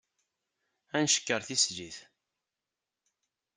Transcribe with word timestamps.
Ad 0.97 1.01
ncekker 1.05 1.41
tislit. 1.47 1.97